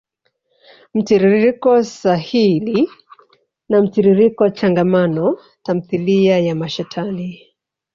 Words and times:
mtiririko 0.93 1.83
sahili 1.83 2.89
na 3.69 3.81
mtiririko 3.81 4.49
changamano. 4.49 5.37
Tamthilia 5.63 6.39
ya 6.39 6.55
mashetani. 6.55 7.47